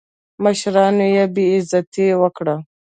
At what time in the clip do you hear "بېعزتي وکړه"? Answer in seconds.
1.35-2.55